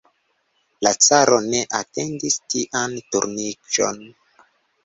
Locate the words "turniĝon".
3.13-4.03